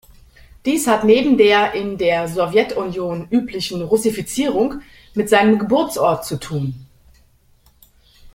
Dies 0.65 0.87
hat 0.87 1.03
neben 1.03 1.37
der 1.37 1.73
in 1.73 1.95
der 1.99 2.27
Sowjetunion 2.27 3.27
üblichen 3.29 3.83
Russifizierung 3.83 4.81
mit 5.13 5.29
seinem 5.29 5.59
Geburtsort 5.59 6.25
zu 6.25 6.37
tun. 6.37 6.87